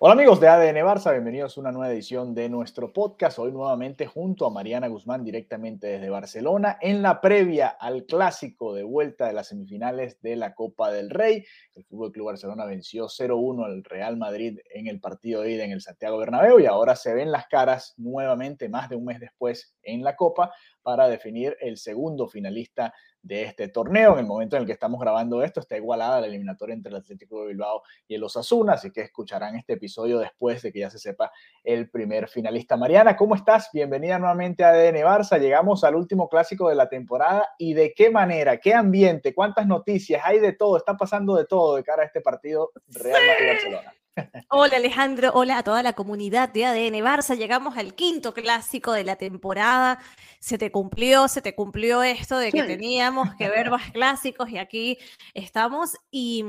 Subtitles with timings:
[0.00, 3.36] Hola amigos de ADN Barça, bienvenidos a una nueva edición de nuestro podcast.
[3.40, 8.84] Hoy nuevamente junto a Mariana Guzmán directamente desde Barcelona en la previa al clásico de
[8.84, 11.44] vuelta de las semifinales de la Copa del Rey.
[11.74, 15.72] El Fútbol Club Barcelona venció 0-1 al Real Madrid en el partido de ida en
[15.72, 19.74] el Santiago Bernabéu y ahora se ven las caras nuevamente más de un mes después
[19.82, 20.52] en la Copa
[20.88, 24.14] para definir el segundo finalista de este torneo.
[24.14, 26.96] En el momento en el que estamos grabando esto, está igualada la eliminatoria entre el
[26.96, 30.88] Atlético de Bilbao y el Osasuna, así que escucharán este episodio después de que ya
[30.88, 31.30] se sepa
[31.62, 32.78] el primer finalista.
[32.78, 33.68] Mariana, ¿cómo estás?
[33.70, 35.38] Bienvenida nuevamente a ADN Barça.
[35.38, 40.22] Llegamos al último clásico de la temporada y de qué manera, qué ambiente, cuántas noticias,
[40.24, 43.92] hay de todo, está pasando de todo de cara a este partido Real Madrid-Barcelona.
[44.50, 47.36] Hola Alejandro, hola a toda la comunidad de ADN Barça.
[47.36, 49.98] Llegamos al quinto clásico de la temporada.
[50.40, 54.58] Se te cumplió, se te cumplió esto de que teníamos que ver más clásicos y
[54.58, 54.98] aquí
[55.34, 55.96] estamos.
[56.10, 56.44] Y,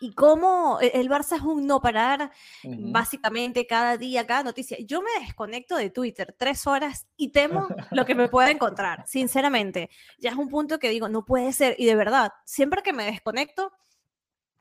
[0.00, 2.30] y cómo el Barça es un no parar,
[2.64, 2.92] uh -huh.
[2.92, 4.76] básicamente cada día, cada noticia.
[4.80, 9.90] Yo me desconecto de Twitter tres horas y temo lo que me pueda encontrar, sinceramente.
[10.18, 11.74] Ya es un punto que digo, no puede ser.
[11.78, 13.72] Y de verdad, siempre que me desconecto,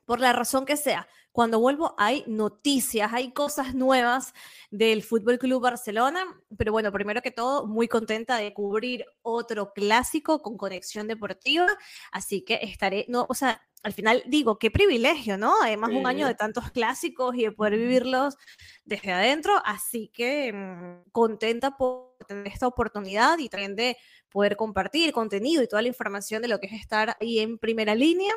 [0.08, 1.08] por la razón que sea.
[1.34, 4.34] Cuando vuelvo hay noticias, hay cosas nuevas
[4.72, 6.26] del Fútbol Club Barcelona,
[6.58, 11.68] pero bueno, primero que todo, muy contenta de cubrir otro clásico con conexión deportiva,
[12.12, 15.54] así que estaré, no, o sea, al final digo, qué privilegio, ¿no?
[15.62, 15.98] Además, sí.
[15.98, 18.36] un año de tantos clásicos y de poder vivirlos
[18.86, 23.98] desde adentro, así que mmm, contenta por tener esta oportunidad y también de
[24.30, 27.94] poder compartir contenido y toda la información de lo que es estar ahí en primera
[27.94, 28.34] línea.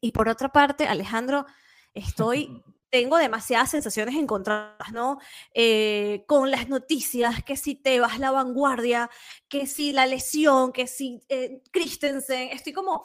[0.00, 1.46] Y por otra parte, Alejandro,
[1.94, 5.18] estoy, tengo demasiadas sensaciones encontradas, ¿no?
[5.52, 9.10] Eh, con las noticias, que si te vas la vanguardia,
[9.48, 13.02] que si la lesión, que si eh, Christensen, estoy como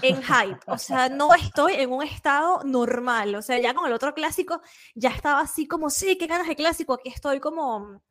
[0.00, 3.92] en hype, o sea, no estoy en un estado normal, o sea, ya con el
[3.92, 4.62] otro clásico
[4.94, 8.02] ya estaba así como, sí, qué ganas de clásico, aquí estoy como,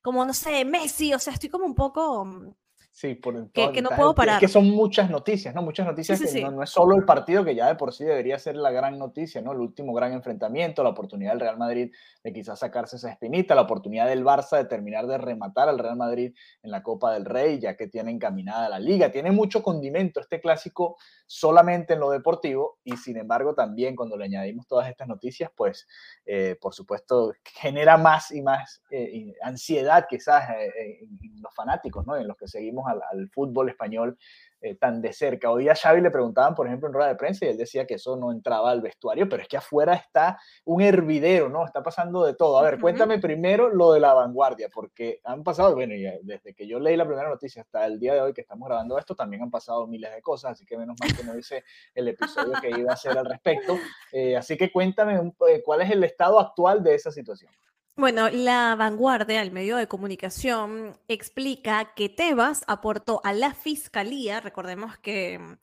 [0.00, 2.56] como, no sé, Messi, o sea, estoy como un poco
[2.94, 4.34] Sí, por que, que, no puedo parar.
[4.34, 5.62] Es que son muchas noticias, ¿no?
[5.62, 6.44] Muchas noticias sí, sí, que sí.
[6.44, 8.98] No, no, es solo el partido que ya de por sí debería ser la gran
[8.98, 9.52] noticia, ¿no?
[9.52, 11.90] El último gran enfrentamiento, la oportunidad del Real Madrid
[12.22, 15.96] de quizás sacarse esa espinita, la oportunidad del Barça de terminar de rematar al Real
[15.96, 19.10] Madrid en la Copa del Rey, ya que tiene encaminada la liga.
[19.10, 24.26] Tiene mucho condimento este clásico solamente en lo deportivo y sin embargo también cuando le
[24.26, 25.88] añadimos todas estas noticias, pues
[26.26, 32.18] eh, por supuesto genera más y más eh, ansiedad quizás eh, en los fanáticos, ¿no?
[32.18, 34.18] En los que seguimos al, al fútbol español
[34.64, 35.50] eh, tan de cerca.
[35.50, 37.94] Hoy a Xavi le preguntaban, por ejemplo, en rueda de prensa y él decía que
[37.94, 41.64] eso no entraba al vestuario, pero es que afuera está un hervidero, ¿no?
[41.66, 42.60] Está pasando de todo.
[42.60, 42.80] A ver, uh -huh.
[42.80, 46.96] cuéntame primero lo de la vanguardia, porque han pasado, bueno, ya desde que yo leí
[46.96, 49.84] la primera noticia hasta el día de hoy que estamos grabando esto, también han pasado
[49.88, 52.94] miles de cosas, así que menos mal que no hice el episodio que iba a
[52.94, 53.76] hacer al respecto.
[54.14, 57.50] Eh, así que cuéntame eh, cuál es el estado actual de esa situación.
[57.94, 64.96] Bueno, la vanguardia, el medio de comunicación, explica que Tebas aportó a la fiscalía, recordemos
[64.96, 65.58] que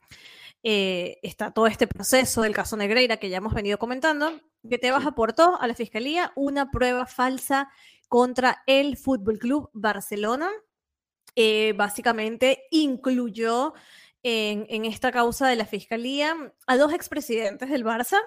[0.62, 5.06] eh, está todo este proceso del caso Negreira que ya hemos venido comentando, que Tebas
[5.06, 7.68] aportó a la fiscalía una prueba falsa
[8.08, 10.50] contra el Fútbol Club Barcelona.
[11.34, 13.74] Eh, básicamente incluyó
[14.22, 16.36] en, en esta causa de la fiscalía
[16.68, 18.18] a dos expresidentes del Barça,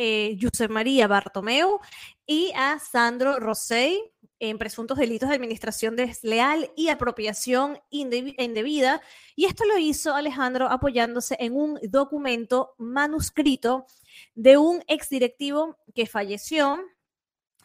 [0.00, 1.80] eh, Josep María Bartomeu
[2.24, 3.98] y a Sandro Rosell
[4.38, 9.02] en presuntos delitos de administración desleal y apropiación indebida.
[9.34, 13.86] Y esto lo hizo Alejandro apoyándose en un documento manuscrito
[14.36, 16.78] de un exdirectivo que falleció.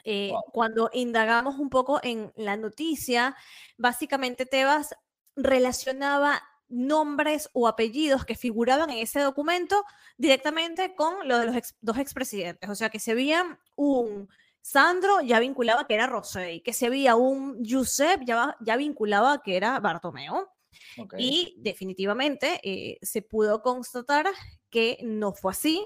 [0.03, 0.41] Eh, wow.
[0.51, 3.35] Cuando indagamos un poco en la noticia,
[3.77, 4.95] básicamente Tebas
[5.35, 6.41] relacionaba
[6.73, 9.83] nombres o apellidos que figuraban en ese documento
[10.17, 12.69] directamente con lo de los ex, dos expresidentes.
[12.69, 14.27] O sea, que se veía un
[14.61, 19.57] Sandro, ya vinculaba que era Rosé, que se veía un Josep, ya, ya vinculaba que
[19.57, 20.49] era Bartomeo.
[20.97, 21.19] Okay.
[21.19, 24.25] Y definitivamente eh, se pudo constatar
[24.69, 25.85] que no fue así.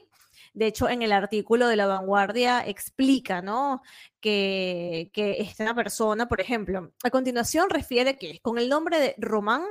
[0.54, 3.82] De hecho, en el artículo de La Vanguardia explica, ¿no?
[4.20, 9.64] Que, que esta persona, por ejemplo, a continuación refiere que con el nombre de Román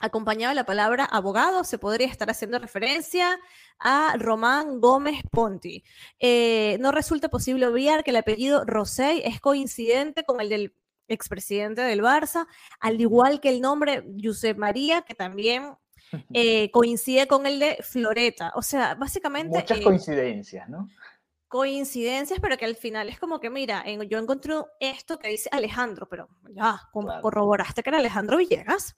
[0.00, 3.38] acompañado de la palabra abogado, se podría estar haciendo referencia
[3.78, 5.84] a Román Gómez Ponti.
[6.18, 10.74] Eh, no resulta posible obviar que el apellido Rosell es coincidente con el del
[11.08, 12.46] expresidente del Barça,
[12.80, 15.74] al igual que el nombre Josep María, que también
[16.32, 18.52] eh, coincide con el de Floreta.
[18.54, 19.58] O sea, básicamente...
[19.58, 20.88] Muchas eh, coincidencias, ¿no?
[21.48, 26.06] Coincidencias, pero que al final es como que, mira, yo encontré esto que dice Alejandro,
[26.06, 28.96] pero ya, corroboraste que era Alejandro Villegas.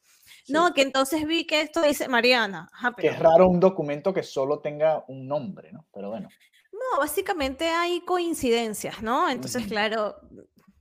[0.51, 2.71] No, que entonces vi que esto dice Mariana.
[2.97, 5.87] Que es raro un documento que solo tenga un nombre, ¿no?
[5.93, 6.29] Pero bueno.
[6.73, 9.29] No, básicamente hay coincidencias, ¿no?
[9.29, 10.17] Entonces, claro,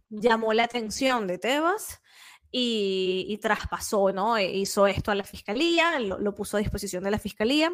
[0.10, 2.02] llamó la atención de Tebas
[2.52, 4.38] y, traspasó, ¿no?
[4.38, 7.72] E hizo esto a la fiscalía, lo, puso a disposición de la fiscalía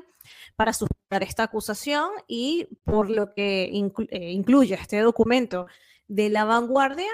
[0.56, 5.68] para sustentar esta acusación y por lo que eh, incluye este documento
[6.08, 7.12] de la vanguardia,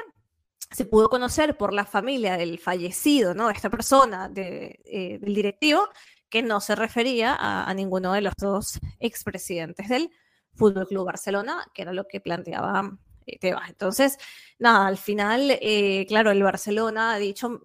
[0.71, 3.49] se pudo conocer por la familia del fallecido, ¿no?
[3.49, 5.87] Esta persona eh, del directivo,
[6.29, 10.09] que no se refería a, ninguno de los dos expresidentes del
[10.53, 13.69] Fútbol Club Barcelona, que era lo que planteaba eh, Tebas.
[13.69, 14.17] Entonces,
[14.57, 17.61] nada, al final, eh, claro, el Barcelona ha dicho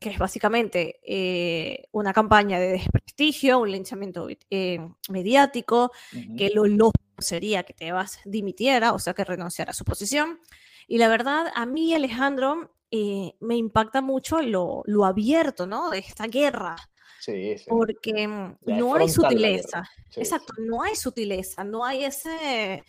[0.00, 1.00] que es básicamente
[1.92, 4.28] una campaña de desprestigio, un linchamiento
[5.10, 5.92] mediático,
[6.38, 10.38] que lo lógico sería que Tebas dimitiera, o sea, que renunciara a su posición.
[10.88, 15.90] Y la verdad, a mí, Alejandro, eh, me impacta mucho lo, lo, abierto, ¿no?
[15.90, 16.76] De esta guerra.
[17.20, 17.66] Sí, sí.
[17.68, 19.84] Porque mm, no hay sutileza.
[20.16, 22.82] Exacto, no hay sutileza, no hay ese,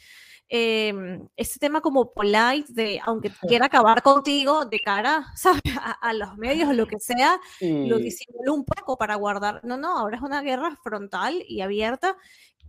[0.47, 0.93] eh,
[1.35, 3.29] ese tema como polite de, aunque
[3.61, 5.61] quiera acabar contigo de cara, ¿sabes?
[6.01, 9.59] A, los medios o lo que sea, lo disimuló un poco para guardar.
[9.65, 12.15] No, no, ahora es una guerra frontal y abierta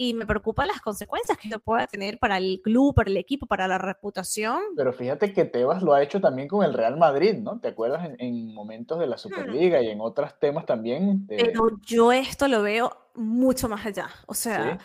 [0.02, 3.44] y me preocupan las consecuencias que esto pueda tener para el club, para el equipo,
[3.44, 4.62] para la reputación.
[4.74, 7.60] Pero fíjate que Tebas lo ha hecho también con el Real Madrid, ¿no?
[7.60, 9.18] ¿Te acuerdas en, momentos de la hmm.
[9.18, 11.26] Superliga y en otros temas también?
[11.26, 14.08] Pero yo esto lo veo mucho más allá.
[14.26, 14.78] O sea,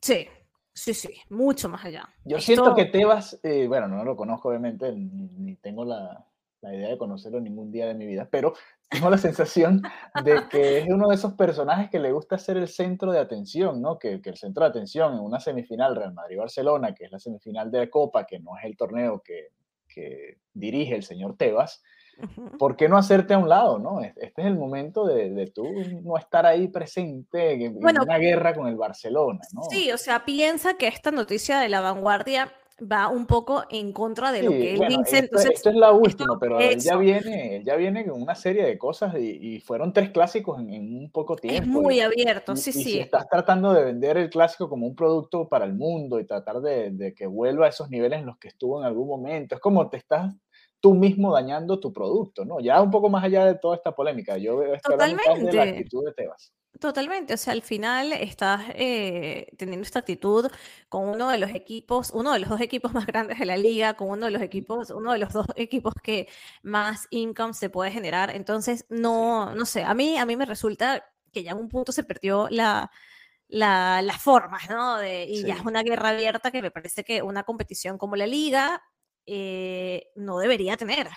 [0.00, 0.26] sí,
[0.72, 2.08] sí, sí, mucho más allá.
[2.24, 6.24] Yo siento que Tebas, eh, bueno, no lo conozco obviamente, ni tengo la,
[6.66, 8.54] la idea de conocerlo ningún día de mi vida, pero
[8.88, 9.82] tengo la sensación
[10.24, 13.80] de que es uno de esos personajes que le gusta ser el centro de atención,
[13.80, 13.98] ¿no?
[13.98, 17.70] Que, que el centro de atención en una semifinal Real Madrid-Barcelona, que es la semifinal
[17.70, 19.48] de la Copa, que no es el torneo que,
[19.88, 21.82] que dirige el señor Tebas,
[22.58, 24.00] ¿por qué no hacerte a un lado, no?
[24.00, 25.64] Este es el momento de, de tú
[26.02, 29.62] no estar ahí presente en, en una guerra con el Barcelona, ¿no?
[29.70, 34.32] Sí, o sea, piensa que esta noticia de la vanguardia va un poco en contra
[34.32, 35.18] de lo que él dice.
[35.18, 38.76] Entonces, esto, es la última, pero él ya, viene, ya viene con una serie de
[38.76, 41.62] cosas y, fueron tres clásicos en, un poco tiempo.
[41.62, 42.82] Es muy abierto, sí, sí.
[42.82, 46.60] Si estás tratando de vender el clásico como un producto para el mundo y tratar
[46.60, 49.60] de, de, que vuelva a esos niveles en los que estuvo en algún momento, es
[49.60, 50.34] como te estás
[50.80, 52.60] tú mismo dañando tu producto, ¿no?
[52.60, 56.04] Ya un poco más allá de toda esta polémica, yo veo esto de la actitud
[56.04, 56.52] de Tebas.
[56.80, 60.50] Totalmente, o sea, al final estás eh, teniendo esta actitud
[60.90, 63.94] con uno de los equipos, uno de los dos equipos más grandes de la liga,
[63.94, 66.28] con uno de los equipos, uno de los dos equipos que
[66.62, 68.30] más income se puede generar.
[68.34, 71.02] Entonces, no, no sé, a mí, a mí me resulta
[71.32, 72.90] que ya en un punto se perdió la,
[73.48, 74.98] la, las formas, ¿no?
[74.98, 78.26] De, y ya es una guerra abierta que me parece que una competición como la
[78.26, 78.82] liga
[79.24, 81.08] eh, no debería tener.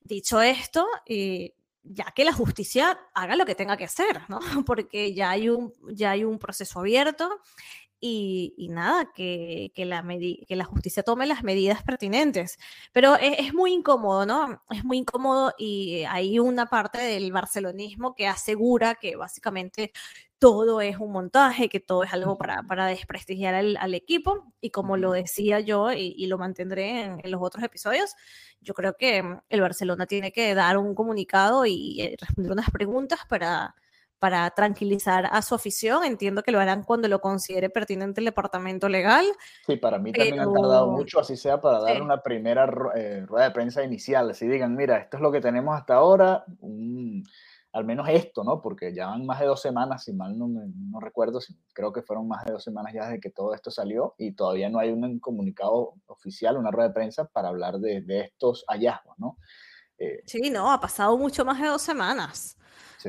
[0.00, 1.54] Dicho esto, eh,
[1.88, 4.40] ya que la justicia haga lo que tenga que hacer, ¿no?
[4.66, 7.40] Porque ya hay un, ya hay un proceso abierto
[8.00, 12.58] y, nada, que, que, la que la justicia tome las medidas pertinentes.
[12.92, 14.62] Pero es, es, muy incómodo, ¿no?
[14.70, 19.92] Es muy incómodo y hay una parte del barcelonismo que asegura que básicamente
[20.38, 24.52] todo es un montaje, que todo es algo para, para desprestigiar al, al, equipo.
[24.60, 28.14] Y como lo decía yo y, lo mantendré en, los otros episodios,
[28.60, 32.70] yo creo que mm, el Barcelona tiene que dar un comunicado y, eh, responder unas
[32.70, 33.74] preguntas para,
[34.18, 36.04] para tranquilizar a su afición.
[36.04, 39.24] Entiendo que lo harán cuando lo considere pertinente el departamento legal.
[39.66, 43.46] Sí, para mí también han tardado mucho, así sea para dar una primera eh, rueda
[43.46, 44.30] de prensa inicial.
[44.30, 46.44] Así digan, mira, esto es lo que tenemos hasta ahora.
[46.60, 47.24] Un
[47.76, 48.62] al menos esto, ¿no?
[48.62, 51.40] Porque ya van más de dos semanas, si mal no, no recuerdo,
[51.74, 54.70] creo que fueron más de dos semanas ya desde que todo esto salió y todavía
[54.70, 59.18] no hay un comunicado oficial, una rueda de prensa para hablar de, de estos hallazgos,
[59.18, 59.36] ¿no?
[59.98, 62.56] Eh, sí, no, ha pasado mucho más de dos semanas.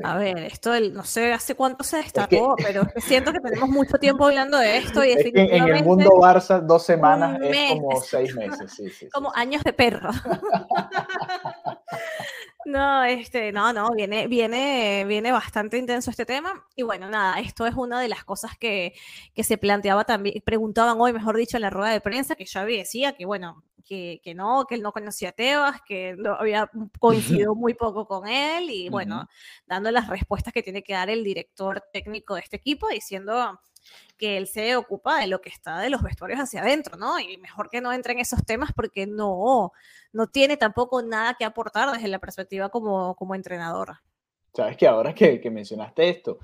[0.04, 3.96] A ver, esto del, no sé hace cuánto se destacó, pero siento que tenemos mucho
[3.96, 8.00] tiempo hablando de esto y es que en el mundo Barça dos semanas es como
[8.02, 10.10] seis meses, sí, sí, como años de perro.
[12.68, 16.66] No, este, no, no, viene, viene, viene bastante intenso este tema.
[16.76, 18.92] Y bueno, nada, esto es una de las cosas que,
[19.34, 22.76] que se planteaba también, preguntaban hoy, mejor dicho, en la rueda de prensa, que Xavi
[22.76, 26.70] decía que, bueno, que, que, no, que él no conocía a Tebas, que no había
[27.00, 29.28] coincidido muy poco con él y bueno,
[29.66, 33.60] dando las respuestas que tiene que dar el director técnico de este equipo, diciendo
[34.16, 37.18] que él se ocupa de lo que está de los vestuarios hacia adentro, ¿no?
[37.20, 39.72] Y mejor que no entre en esos temas porque no,
[40.12, 43.96] no tiene tampoco nada que aportar desde la perspectiva como, como entrenador.
[44.54, 46.38] Sabes que ahora que, que mencionaste esto,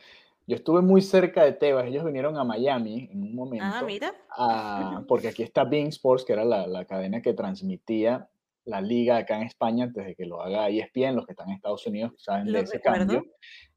[0.47, 4.13] yo estuve muy cerca de Tebas, ellos vinieron a Miami en un Ah, momento, mira.
[4.31, 8.29] a- porque aquí está Bein Sports, que era la, la cadena que transmitía
[8.67, 11.57] la liga acá en España antes de que lo haga ESPN, los que están en
[11.57, 12.99] Estados Unidos saben de ese recuerdo.
[13.13, 13.25] cambio.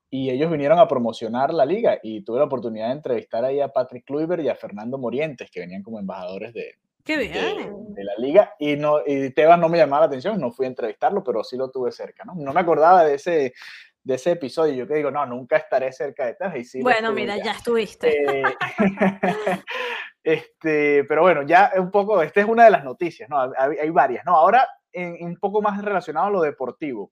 [0.10, 3.68] Y ellos vinieron a promocionar la liga y tuve la oportunidad de entrevistar ahí a
[3.68, 7.94] Patrick Kluivert y a Fernando Morientes, que venían como embajadores de, Qué de, bien.
[7.94, 10.70] de la liga y no y Tebas no me llamaba la atención, no fui a
[10.70, 12.36] entrevistarlo, pero sí lo tuve cerca, ¿no?
[12.36, 13.54] No me acordaba de ese
[14.08, 17.12] de ese episodio, yo que digo, no, nunca estaré cerca de Tebas y sí Bueno,
[17.12, 17.44] mira, ya.
[17.44, 18.40] ya estuviste.
[18.40, 18.44] Eh,
[20.24, 23.38] este, pero bueno, ya un poco, esta es una de las noticias, ¿no?
[23.58, 24.34] Hay, hay varias, ¿no?
[24.38, 27.12] Ahora, en, un poco más relacionado a lo deportivo,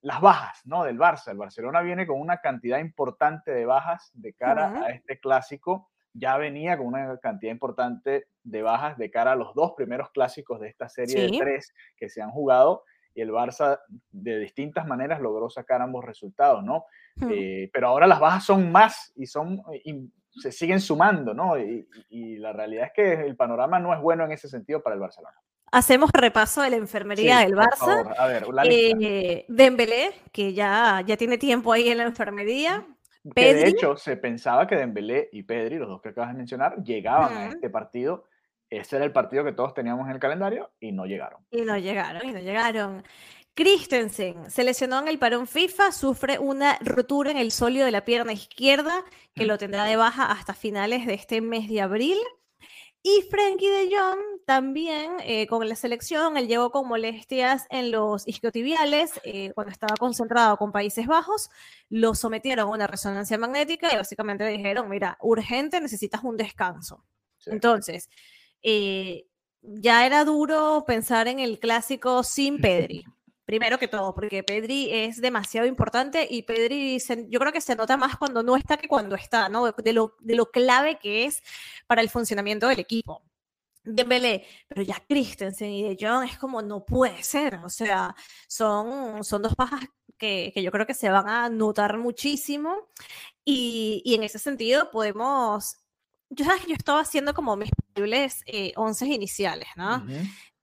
[0.00, 0.82] las bajas, ¿no?
[0.82, 1.30] Del Barça.
[1.30, 4.84] El Barcelona viene con una cantidad importante de bajas de cara Ujú.
[4.86, 5.90] a este clásico.
[6.12, 10.58] Ya venía con una cantidad importante de bajas de cara a los dos primeros clásicos
[10.58, 11.30] de esta serie Sí.
[11.30, 12.82] de tres que se han jugado.
[13.20, 13.78] Y el Barça
[14.10, 16.86] de distintas maneras logró sacar ambos resultados, ¿no?
[17.16, 17.28] Hmm.
[17.30, 20.10] Eh, pero ahora las bajas son más y son y
[20.40, 21.58] se siguen sumando, ¿no?
[21.58, 24.94] Y, y la realidad es que el panorama no es bueno en ese sentido para
[24.94, 25.36] el Barcelona.
[25.70, 27.76] Hacemos repaso de la enfermería Sí, del por Barça.
[27.76, 28.98] favor, a ver, la lista.
[29.02, 32.86] Eh, Dembélé, que ya, ya tiene tiempo ahí en la enfermería.
[33.34, 36.82] que de hecho se pensaba que Dembélé y Pedri, los dos que acabas de mencionar,
[36.82, 38.24] llegaban a este partido.
[38.70, 41.44] Ese era el partido que todos teníamos en el calendario y no llegaron.
[41.50, 43.02] Y no llegaron, y no llegaron.
[43.54, 48.04] Christensen se lesionó en el parón FIFA, sufre una rotura en el sóleo de la
[48.04, 52.16] pierna izquierda, que lo tendrá de baja hasta finales de este mes de abril.
[53.02, 58.28] Y Frankie de Jong también eh, con la selección, él llegó con molestias en los
[58.28, 61.48] isquiotibiales eh, cuando estaba concentrado con Países Bajos,
[61.88, 67.02] lo sometieron a una resonancia magnética y básicamente le dijeron, mira, urgente, necesitas un descanso.
[67.38, 67.50] Sí.
[67.52, 68.10] Entonces,
[68.62, 69.26] eh,
[69.62, 73.04] ya era duro pensar en el clásico sin Pedri.
[73.44, 77.74] Primero que todo, porque Pedri es demasiado importante y Pedri se- yo creo que se
[77.74, 79.72] nota más cuando no está que cuando está, ¿no?
[79.72, 81.42] De lo, de lo clave que es
[81.88, 83.22] para el funcionamiento del equipo.
[83.82, 88.14] Dembélé, pero ya Christensen y De Jong es como no puede ser, o sea,
[88.46, 89.80] son, son dos pajas
[90.18, 92.88] que, que yo creo que se van a notar muchísimo
[93.44, 95.76] y, y en ese sentido podemos,
[96.30, 99.96] yo sabes que yo estaba haciendo como mis posibles eh, once iniciales, ¿no?
[99.98, 100.12] Ujú.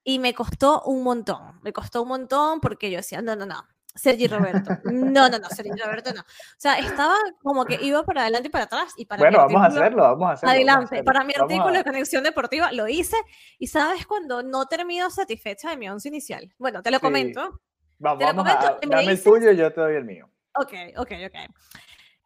[0.03, 3.61] Y me costó un montón, me costó un montón porque yo decía, no, no, no,
[3.93, 6.21] Sergi Roberto, no, no, no, Sergi Roberto no.
[6.21, 6.25] O
[6.57, 9.65] sea, estaba como que iba para adelante y para atrás y para Bueno, vamos a
[9.65, 10.49] hacerlo, vamos a hacerlo.
[10.49, 11.03] a Adelante, hacerlo.
[11.03, 13.17] para mi artículo a- de conexión deportiva lo hice
[13.59, 16.53] y sabes cuando no termino satisfecha de mi once inicial.
[16.57, 17.01] Bueno, te lo Sí.
[17.03, 17.59] comento.
[17.99, 19.95] Vamos, te lo vamos a, comento me dame el dices- tuyo y yo te doy
[19.95, 20.29] el mío.
[20.53, 21.35] Ok, ok, ok.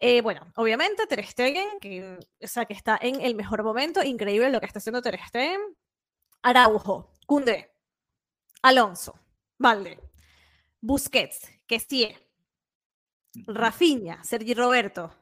[0.03, 4.49] Eh, bueno, obviamente Ter Stegen, que, o sea, que está en el mejor momento, increíble
[4.49, 5.61] lo que está haciendo Ter Stegen.
[6.41, 7.71] Araujo, Kunde,
[8.63, 9.13] Alonso,
[9.59, 9.99] Valde,
[10.81, 12.17] Busquets, Kessie,
[13.45, 15.13] Rafinha, Sergi Roberto,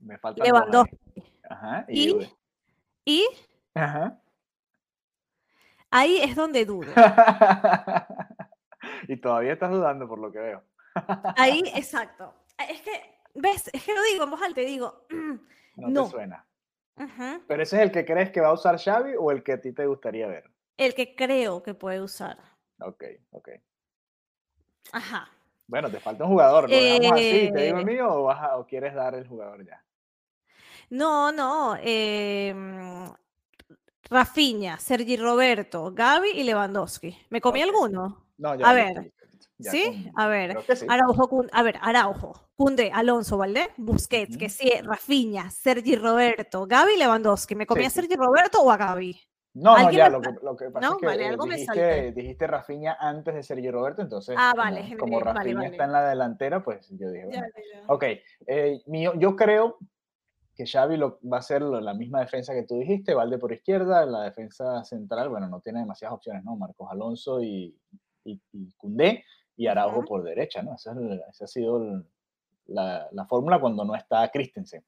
[0.00, 0.46] Me ahí.
[0.46, 0.98] Lewandowski.
[1.48, 2.34] Ajá, Y- y,
[3.04, 3.26] Y
[3.74, 4.20] Ajá.
[5.90, 6.92] ahí es donde dudo.
[9.08, 10.64] y todavía estás dudando por lo que veo.
[11.36, 12.34] Ahí, exacto.
[12.68, 12.90] Es que,
[13.34, 13.70] ¿ves?
[13.72, 15.38] Es que lo digo en voz alta y digo, No,
[15.88, 16.04] No.
[16.04, 16.46] te suena.
[17.48, 19.60] ¿Pero ese es el que crees que va a usar Xavi o el que a
[19.60, 20.50] ti te gustaría ver?
[20.76, 22.38] el que creo que puede usar.
[22.80, 23.48] Ok, ok.
[24.92, 25.28] Ajá.
[25.68, 26.68] Bueno, te falta un jugador.
[26.68, 27.50] ¿Lo dejamos así?
[27.52, 29.82] ¿Te digo Eh, el mío o, vas a- o quieres dar el jugador ya?
[30.90, 31.76] No, no.
[31.80, 32.54] eh,
[34.10, 37.16] Rafinha, Sergi Roberto, Gaby y Lewandowski.
[37.30, 38.26] ¿Me comí alguno?
[38.38, 38.68] No, ya.
[38.68, 39.12] A ver,
[39.70, 39.84] ¿Sí?
[39.84, 40.56] con- A ver.
[40.74, 40.86] sí.
[40.88, 43.70] Araujo, a ver, Araujo, Kunde, Alonso, ¿vale?
[43.76, 47.54] Busquets, que sí, Rafinha, Sergi Roberto, Gaby Lewandowski.
[47.54, 47.90] ¿Me comí Sí, a.
[47.90, 49.18] Sergi Roberto o a Gaby?
[49.54, 51.24] No, no, ¿Alguien ya, me lo que, fa- lo que pasa No, es que vale,
[51.24, 55.20] eh, algo me dijiste, dijiste Rafinha antes de Sergio Roberto, entonces Ah, como, vale, como
[55.20, 55.66] vale, Rafinha vale.
[55.68, 57.84] está en la delantera, pues yo dije, bueno, ya, ya.
[57.86, 58.04] ok,
[58.46, 59.76] eh, mío- yo creo
[60.54, 64.06] que Xavi lo, va a hacer la misma defensa que tú dijiste, Valde por izquierda,
[64.06, 66.56] la defensa central, bueno, no tiene demasiadas opciones, ¿no?
[66.56, 67.76] Marcos Alonso y,
[68.24, 68.72] y, y
[69.56, 70.06] y Araujo Ujú.
[70.06, 70.74] por derecha, ¿no?
[70.74, 72.04] Esa, es el- esa ha sido el-
[72.66, 74.84] la, la fórmula cuando no está Christensen.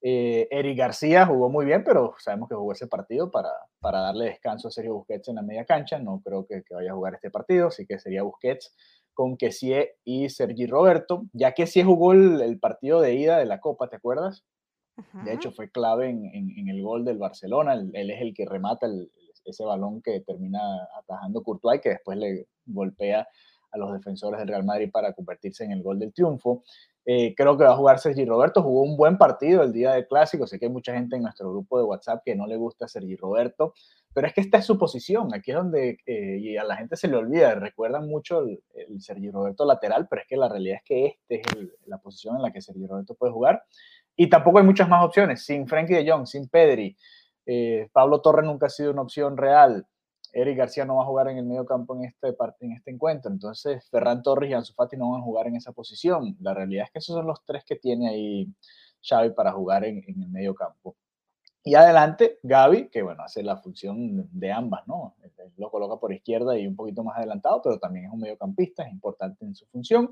[0.00, 3.50] Eh, Eric García jugó muy bien, pero sabemos que jugó ese partido para,
[3.80, 5.98] para darle descanso a Sergio Busquets en la media cancha.
[5.98, 8.74] No creo que, vaya a jugar este partido, así que sería Busquets
[9.12, 11.24] con Kessie y Sergi Roberto.
[11.32, 14.44] Ya que sí jugó el, partido de ida de la Copa, ¿te acuerdas?
[15.24, 17.74] De hecho, fue clave en, el gol del Barcelona.
[17.74, 18.88] Él, es el que remata
[19.44, 20.60] ese balón que termina
[20.96, 23.28] atajando Courtois y que después le golpea
[23.70, 26.62] a los defensores del Real Madrid para convertirse en el gol del triunfo.
[27.10, 28.62] Eh, creo que va a jugar Sergi Roberto.
[28.62, 30.46] Jugó un buen partido el día del clásico.
[30.46, 32.88] Sé que hay mucha gente en nuestro grupo de WhatsApp que no le gusta a
[32.88, 33.72] Sergi Roberto,
[34.12, 35.34] pero es que esta es su posición.
[35.34, 37.54] Aquí es donde eh, y a la gente se le olvida.
[37.54, 38.60] Recuerdan mucho el,
[39.00, 42.42] Sergi Roberto lateral, pero es que la realidad es que esta es la posición en
[42.42, 43.62] la que Sergi Roberto puede jugar.
[44.14, 45.46] Y tampoco hay muchas más opciones.
[45.46, 46.94] Sin Frankie de Jong, sin Pedri.
[47.46, 49.86] Eh, Pablo Torre nunca ha sido una opción real.
[50.40, 53.30] Eric García no va a jugar en el medio campo en este, en este encuentro.
[53.30, 56.36] Entonces, Ferran Torres y Ansu Fati no van a jugar en esa posición.
[56.40, 58.48] La realidad es que esos son los tres que tiene ahí
[59.02, 60.96] Xavi para jugar en, el medio campo.
[61.64, 65.16] Y adelante, Gaby, que bueno, hace la función de ambas, ¿no?
[65.56, 68.92] Lo coloca por izquierda y un poquito más adelantado, pero también es un mediocampista, es
[68.92, 70.08] importante en su función.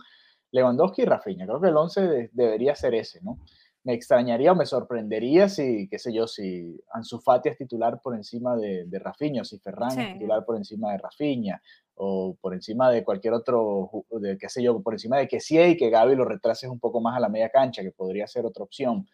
[0.50, 3.38] Lewandowski y Rafinha, creo que el 11 debería ser ese, ¿no?
[3.86, 8.16] Me extrañaría o me sorprendería si, qué sé yo, si Ansu Fati es titular por
[8.16, 11.62] encima de, de Rafinha, o si Ferran es titular por encima de Rafinha,
[11.94, 15.56] o por encima de cualquier otro, de, qué sé yo, por encima de que sí
[15.60, 18.44] y que Gaby lo retrases un poco más a la media cancha, que podría ser
[18.44, 19.08] otra opción.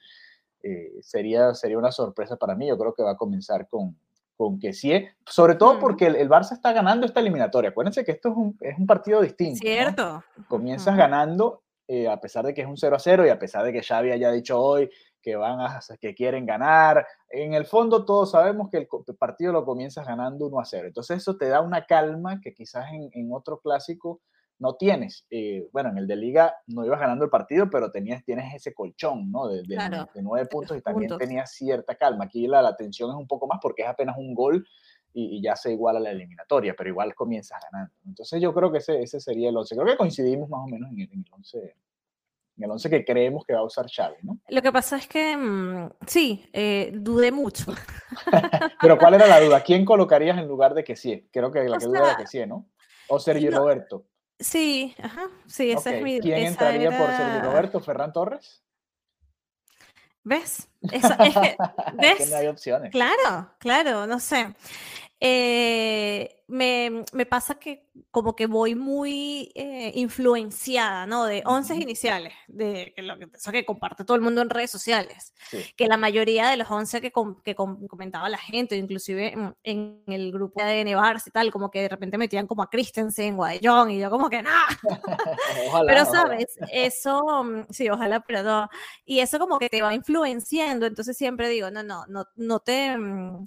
[0.63, 2.67] Eh, sería, sería una sorpresa para mí.
[2.67, 3.95] Yo creo que va a comenzar con,
[4.39, 7.71] con que sí, sobre todo porque el, Barça está ganando esta eliminatoria.
[7.71, 9.59] Acuérdense que esto es un, es un partido distinto.
[9.61, 10.25] Cierto.
[10.49, 13.65] Comienzas ganando eh, a pesar de que es un 0 a 0 y a pesar
[13.65, 14.89] de que Xavi haya dicho hoy
[15.21, 19.65] que van a, que quieren ganar, en el fondo todos sabemos que el, partido lo
[19.65, 20.89] comienzas ganando 1 a 0.
[20.89, 24.21] Entonces eso te da una calma que quizás en, otro clásico
[24.59, 25.27] no tienes.
[25.31, 28.75] Eh, bueno, en el de liga no ibas ganando el partido, pero tenías, tienes ese
[28.75, 29.49] colchón, ¿no?
[29.49, 29.63] De,
[30.23, 32.25] nueve puntos y también tenías cierta calma.
[32.25, 34.67] Aquí la, la tensión es un poco más porque es apenas un gol
[35.15, 37.95] y, ya se iguala la eliminatoria, pero igual comienzas ganando.
[38.07, 39.75] Entonces yo creo que ese, ese sería el 11.
[39.75, 41.75] Creo que coincidimos más o menos en el, 11
[42.57, 44.39] en el 11 que creemos que va a usar Xavi, ¿no?
[44.49, 47.73] Lo que pasa es que mm, sí, eh, dudé mucho.
[48.81, 49.63] Pero ¿cuál era la duda?
[49.63, 51.29] ¿Quién colocarías en lugar de que sí?
[51.33, 52.69] Creo que la que duda era que sí, ¿no?
[53.09, 54.07] O Sergio Roberto.
[54.39, 57.81] Sí, ajá, sí, esa es mi ¿Quién entraría por Sergio Roberto?
[57.81, 58.63] ¿Ferran Torres?
[60.25, 60.69] ¿Ves?
[60.83, 61.57] Eso, es que,
[61.95, 62.31] ¿ves?
[62.31, 62.91] no hay opciones.
[62.91, 64.55] Claro, claro, no sé.
[65.25, 71.27] Eh, me, me, pasa que como que voy muy eh, influenciada, ¿no?
[71.27, 75.33] De once iniciales, de lo que, eso que comparte todo el mundo en redes sociales,
[75.77, 77.13] que la mayoría de los once que,
[77.45, 79.33] que comentaba la gente, inclusive
[79.63, 83.39] en, el grupo de ADN y tal, como que de repente metían como a Christensen
[83.39, 84.51] o a y yo como que, ¡no!
[85.87, 86.47] pero, ¿sabes?
[86.73, 88.69] Eso, mm, sí, ojalá, pero no.
[89.05, 92.99] Y eso como que te va influenciando, entonces siempre digo, no, no, no, no te...
[92.99, 93.45] Mm,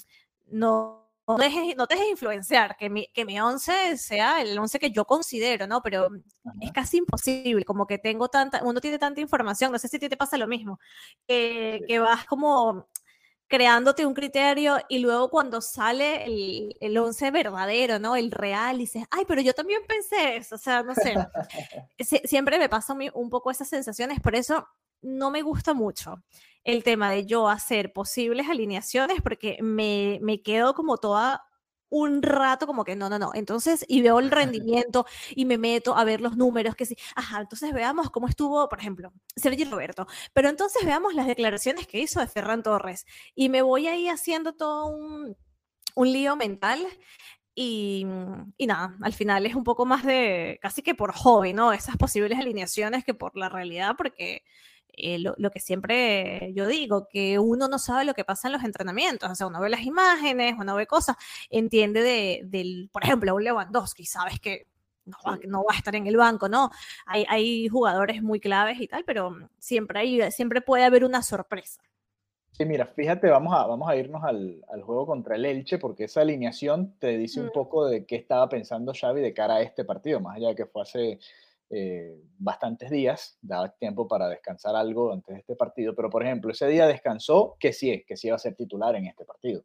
[0.51, 4.91] no no dejes, no dejes influenciar, que mi, que mi once sea el once que
[4.91, 5.81] yo considero, ¿no?
[5.81, 6.09] Pero
[6.61, 9.99] es casi imposible, como que tengo tanta, uno tiene tanta información, no sé si a
[9.99, 10.79] ti te pasa lo mismo,
[11.27, 12.87] que vas como
[13.47, 18.15] creándote un criterio y luego cuando sale el, el once verdadero, ¿no?
[18.15, 21.15] El real, dices, ay, pero yo también pensé eso, o sea, no sé,
[22.27, 24.67] siempre me pasa un poco esas sensaciones, por eso
[25.05, 26.23] no me gusta mucho
[26.63, 31.45] el tema de yo hacer posibles alineaciones porque me, me quedo como toda
[31.89, 33.31] un rato como que no, no, no.
[33.33, 36.97] Entonces, y veo el rendimiento y me meto a ver los números que sí.
[37.15, 40.07] Ajá, entonces veamos cómo estuvo, por ejemplo, Sergio Roberto.
[40.33, 43.05] Pero entonces veamos las declaraciones que hizo de Ferran Torres.
[43.35, 45.37] Y me voy ahí haciendo todo un,
[45.95, 46.85] un lío mental.
[47.57, 48.05] Y,
[48.57, 51.71] y, nada, al final es un poco más de, casi que por hobby, ¿no?
[51.71, 54.43] Esas posibles alineaciones que por la realidad, porque
[54.97, 58.63] eh, lo, que siempre yo digo, que uno no sabe lo que pasa en los
[58.63, 61.15] entrenamientos, o sea, uno ve las imágenes, uno ve cosas,
[61.49, 64.67] entiende de, del, por ejemplo, un Lewandowski, sabes que
[65.05, 66.71] no va, no va, a estar en el banco, ¿no?
[67.05, 71.81] Hay, hay, jugadores muy claves y tal, pero siempre, hay, siempre puede haber una sorpresa.
[72.51, 76.05] Sí, mira, fíjate, vamos a, vamos a irnos al, al juego contra el Elche, porque
[76.05, 79.83] esa alineación te dice un poco de qué estaba pensando Xavi de cara a este
[79.83, 81.19] partido, más allá de que fue hace
[81.69, 86.51] eh, bastantes días, daba tiempo para descansar algo antes de este partido, pero por ejemplo,
[86.51, 89.63] ese día descansó que sí, que sí iba a ser titular en este partido.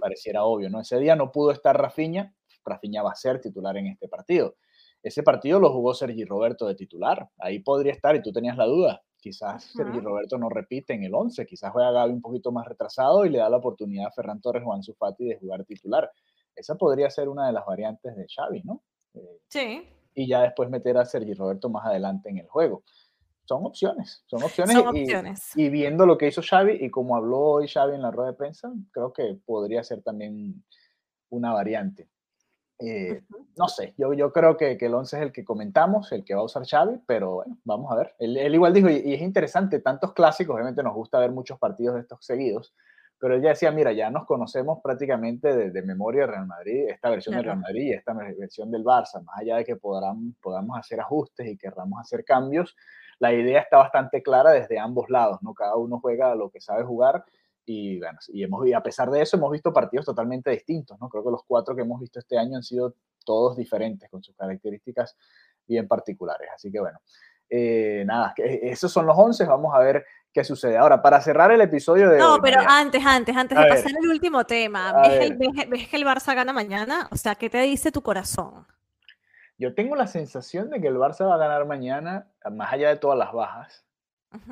[0.00, 0.80] Pareciera obvio, ¿no?
[0.80, 4.56] Ese día no pudo estar Rafiña, Rafiña va a ser titular en este partido.
[5.02, 8.64] Ese partido lo jugó Sergi Roberto de titular, ahí podría estar y tú tenías la
[8.64, 9.02] duda.
[9.18, 13.24] Quizás Sergi Roberto no repite en el 11, quizás juega Gaby un poquito más retrasado
[13.24, 16.10] y le da la oportunidad a Ferran Torres o Ansu Fati de jugar titular.
[16.56, 18.82] Esa podría ser una de las variantes de Xavi, ¿no?
[19.14, 22.82] Eh, sí y ya después meter a Sergi Roberto más adelante en el juego.
[23.44, 24.74] son opciones, son opciones.
[24.74, 25.56] Son y, opciones.
[25.56, 28.36] y viendo lo que hizo Xavi y como habló hoy Xavi en la rueda de
[28.36, 30.64] prensa, creo que podría ser también
[31.30, 32.08] una variante.
[32.78, 33.22] Eh,
[33.56, 36.34] no sé, yo, yo creo que, que el 11 es el que comentamos, el que
[36.34, 38.14] va a usar Xavi, pero bueno, vamos a ver.
[38.18, 41.58] Él, él igual dijo, y, y, es interesante, tantos clásicos, obviamente nos gusta ver muchos
[41.58, 42.74] partidos de estos seguidos,
[43.22, 47.34] pero ella decía, mira, ya nos conocemos prácticamente de, de memoria Real Madrid, esta versión
[47.34, 47.42] claro.
[47.42, 50.98] del Real Madrid y esta versión del Barça, más allá de que podamos, podamos hacer
[50.98, 52.74] ajustes y querramos hacer cambios,
[53.20, 55.54] la idea está bastante clara desde ambos lados, ¿no?
[55.54, 57.24] Cada uno juega lo que sabe jugar
[57.64, 61.08] y, bueno, y, hemos, y a pesar de eso hemos visto partidos totalmente distintos, ¿no?
[61.08, 64.34] Creo que los cuatro que hemos visto este año han sido todos diferentes, con sus
[64.34, 65.16] características
[65.68, 66.48] bien particulares.
[66.52, 66.98] Así que bueno,
[67.48, 70.76] eh, nada, que esos son los 11, vamos a ver qué sucede.
[70.76, 72.18] Ahora, para cerrar el episodio de...
[72.18, 75.50] No, hoy, pero María, antes, antes, antes de pasar al último tema, ¿ves, el, ves,
[75.68, 77.08] ¿ves que el Barça gana mañana?
[77.10, 78.66] O sea, ¿qué te dice tu corazón?
[79.58, 82.96] Yo tengo la sensación de que el Barça va a ganar mañana, más allá de
[82.96, 83.84] todas las bajas,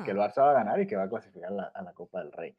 [0.05, 2.19] que el Barça va a ganar y que va a clasificar la, a la Copa
[2.19, 2.55] del Rey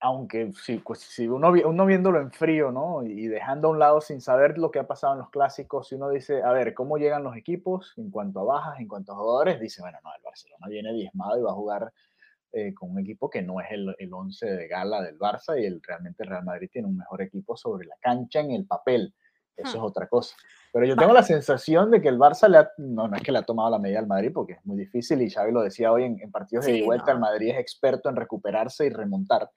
[0.00, 3.02] aunque si, pues, si uno, uno, viéndolo en frío, ¿no?
[3.02, 5.96] Y dejando a un lado sin saber lo que ha pasado en los clásicos, si
[5.96, 9.16] uno dice, a ver, ¿cómo llegan los equipos en cuanto a bajas, en cuanto a
[9.16, 9.60] jugadores?
[9.60, 11.92] Dice, bueno, no, el Barcelona viene diezmado y va a jugar
[12.52, 15.66] eh, con un equipo que no es el, el once de gala del Barça y
[15.66, 19.14] el, realmente el Real Madrid tiene un mejor equipo sobre la cancha en el papel.
[19.56, 19.80] Eso hmm.
[19.80, 20.36] es otra cosa.
[20.72, 23.32] Pero yo tengo la sensación de que el Barça le ha, no, no es que
[23.32, 25.92] le ha tomado la medida al Madrid porque es muy difícil y Xavi lo decía
[25.92, 27.12] hoy en, en partidos sí, de vuelta, no.
[27.12, 29.50] el Madrid es experto en recuperarse y remontar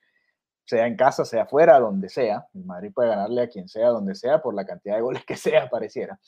[0.65, 2.47] sea en casa, sea afuera, donde sea.
[2.53, 5.35] El Madrid puede ganarle a quien sea, donde sea, por la cantidad de goles que
[5.35, 6.19] sea, pareciera.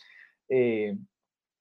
[0.49, 0.97] Eh,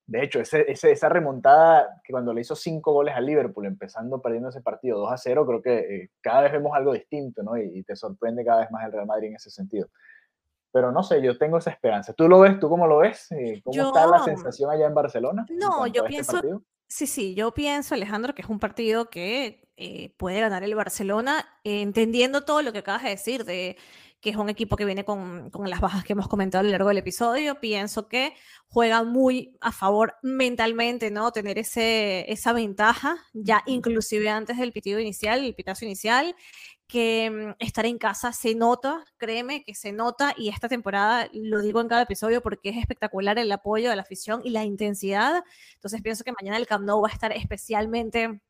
[0.07, 4.21] de hecho, ese, ese, esa remontada que cuando le hizo cinco goles al Liverpool, empezando
[4.21, 7.57] perdiendo ese partido 2 a 0, creo que eh, cada vez vemos algo distinto, ¿no?
[7.57, 9.89] Y, y, te sorprende cada vez más el Real Madrid en ese sentido.
[10.73, 12.15] Pero no sé, yo tengo esa esperanza.
[12.15, 12.59] ¿Tú lo ves?
[12.59, 13.31] ¿Tú cómo lo ves?
[13.31, 15.47] Eh, ¿Cómo yo, está la sensación allá en Barcelona?
[15.51, 16.41] No, en yo este pienso,
[16.89, 21.45] sí, sí, yo pienso, Alejandro, que es un partido que eh, puede ganar el Barcelona,
[21.63, 23.77] eh, entendiendo todo lo que acabas de decir, de
[24.23, 26.71] que es un equipo que viene con, con, las bajas que hemos comentado a lo
[26.71, 27.59] largo del episodio.
[27.61, 28.35] Pienso que
[28.69, 31.33] juega muy a favor mentalmente, ¿no?
[31.33, 36.37] Tener ese, esa ventaja, ya inclusive antes del pitido inicial, el pitazo inicial,
[36.87, 41.61] que mm, estar en casa se nota, créeme que se nota, y esta temporada lo
[41.61, 45.43] digo en cada episodio porque es espectacular el apoyo de la afición y la intensidad.
[45.75, 48.41] Entonces pienso que mañana el Camp Nou va a estar especialmente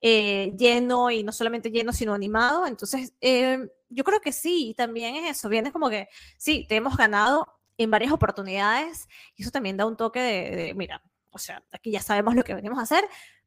[0.00, 2.66] eh, lleno y no solamente lleno, sino animado.
[2.66, 6.96] Entonces, eh, yo creo que sí, también es eso, viene como que sí, te hemos
[6.96, 7.46] ganado
[7.78, 11.90] en varias oportunidades y eso también da un toque de, de, mira, o sea, aquí
[11.90, 13.04] ya sabemos lo que venimos a hacer.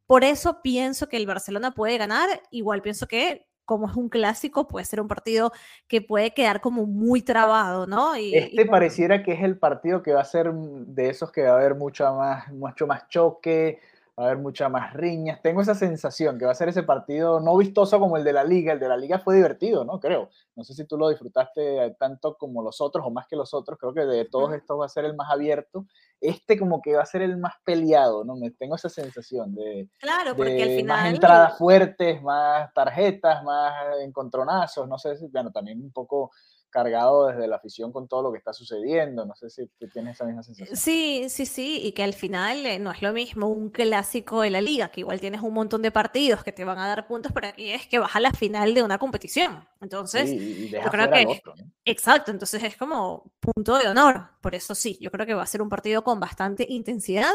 [0.07, 4.67] Por eso pienso que el Barcelona puede ganar, igual pienso que como es un clásico,
[4.67, 5.51] puede ser un partido
[5.87, 8.15] que puede quedar como muy trabado, ¿no?
[8.15, 11.43] Y, este y, pareciera que es el partido que va a ser de esos que
[11.43, 13.79] va a haber mucho más, mucho más choque,
[14.17, 15.41] va a haber mucha más riñas.
[15.41, 18.43] Tengo esa sensación que va a ser ese partido no vistoso como el de la
[18.43, 18.73] liga.
[18.73, 19.99] El de la liga fue divertido, ¿no?
[19.99, 20.29] Creo.
[20.55, 23.77] No sé si tú lo disfrutaste tanto como los otros o más que los otros.
[23.77, 25.85] Creo que de todos estos va a ser el más abierto.
[26.21, 28.35] Este como que va a ser el más peleado, ¿no?
[28.37, 30.97] Me tengo esa sensación de, claro, porque de al final...
[30.97, 34.87] más entradas fuertes, más tarjetas, más encontronazos.
[34.87, 36.31] No sé si, bueno, también un poco
[36.75, 39.25] cargado desde la afición con todo lo que está sucediendo.
[39.25, 40.75] No sé si tú tienes esa misma sensación.
[40.75, 44.49] Sí, sí, sí, y que al final eh, no es lo mismo un clásico de
[44.49, 47.31] la liga, que igual tienes un montón de partidos que te van a dar puntos,
[47.31, 49.65] pero aquí es que vas a la final de una competición.
[49.79, 51.25] Entonces, sí, yo creo que...
[51.25, 51.71] Otro, ¿no?
[51.85, 54.27] Exacto, entonces es como punto de honor.
[54.41, 57.31] Por eso sí, yo creo que va a ser un partido con bastante intensidad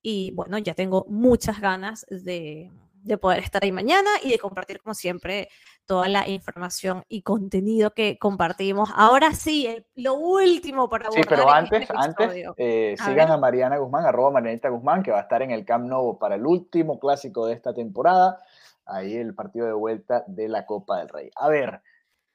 [0.00, 2.70] y bueno, ya tengo muchas ganas de
[3.08, 5.48] de poder estar ahí mañana y de compartir, como siempre,
[5.86, 8.90] toda la información y contenido que compartimos.
[8.94, 13.30] Ahora sí, lo último para Sí, pero antes, este antes eh, a sigan ver.
[13.32, 16.36] a Mariana Guzmán, arroba Marianita Guzmán, que va a estar en el Camp Nou para
[16.36, 18.38] el último clásico de esta temporada.
[18.84, 21.30] Ahí el partido de vuelta de la Copa del Rey.
[21.36, 21.82] A ver,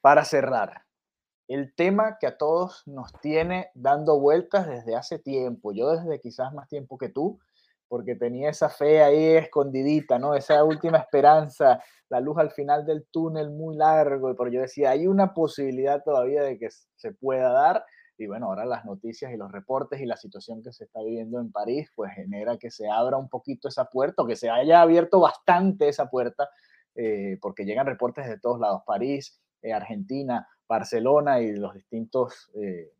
[0.00, 0.84] para cerrar,
[1.48, 6.52] el tema que a todos nos tiene dando vueltas desde hace tiempo, yo desde quizás
[6.52, 7.38] más tiempo que tú,
[7.94, 10.34] porque tenía esa fe ahí escondidita, ¿no?
[10.34, 15.06] Esa última esperanza, la luz al final del túnel muy largo, pero yo decía, hay
[15.06, 17.84] una posibilidad todavía de que se pueda dar,
[18.18, 21.38] y bueno, ahora las noticias y los reportes y la situación que se está viviendo
[21.38, 25.20] en París, pues genera que se abra un poquito esa puerta, que se haya abierto
[25.20, 26.48] bastante esa puerta,
[26.96, 32.50] eh, porque llegan reportes de todos lados, París, eh, Argentina, Barcelona y los distintos...
[32.60, 32.90] Eh,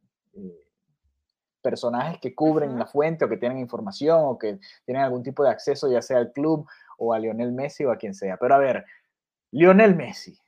[1.64, 5.50] personajes que cubren la fuente o que tienen información o que tienen algún tipo de
[5.50, 8.36] acceso ya sea al club o a Lionel Messi o a quien sea.
[8.36, 8.84] Pero a ver,
[9.50, 10.38] Lionel Messi,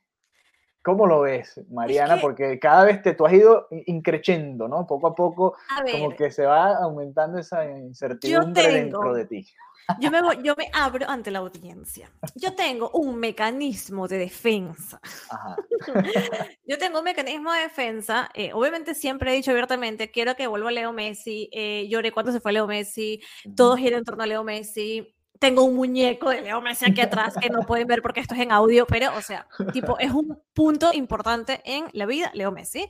[0.87, 2.15] ¿Cómo lo ves, Mariana?
[2.21, 4.87] Porque cada vez te, tú has ido increciendo, ¿no?
[4.87, 5.57] Poco a poco,
[5.91, 9.45] como que se va aumentando esa incertidumbre dentro de ti.
[10.01, 12.11] Yo me, yo me abro ante la audiencia.
[12.35, 14.99] Yo tengo un mecanismo de defensa.
[16.65, 18.29] yo tengo un mecanismo de defensa.
[18.33, 21.49] Eh, obviamente siempre he dicho abiertamente, quiero que vuelva Leo Messi.
[21.53, 23.21] Eh, lloré cuando se fue Leo Messi.
[23.55, 25.07] Todo gira en torno a Leo Messi.
[25.39, 28.41] Tengo un muñeco de Leo Messi aquí atrás que no pueden ver porque esto es
[28.41, 32.87] en audio, pero, o sea, tipo, es un punto importante en la vida, Leo Messi.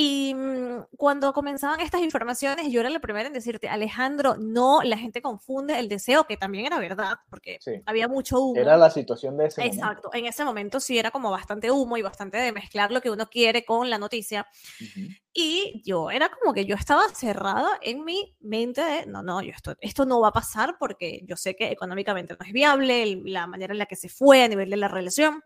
[0.00, 4.96] Y mm, cuando comenzaban estas informaciones, yo era la primera en decirte, Alejandro, no, la
[4.96, 8.60] gente confunde el deseo, que también era verdad, porque había mucho humo.
[8.60, 12.02] Era la situación de ese Exacto, en ese momento sí era como bastante humo y
[12.02, 14.46] bastante de mezclar lo que uno quiere con la noticia.
[15.32, 19.50] Y yo era como que yo estaba cerrada en mi mente de, no, no, yo
[19.50, 23.48] esto, esto no va a pasar porque yo sé que económicamente no es viable, la
[23.48, 25.42] manera en la que se fue a nivel de la relación.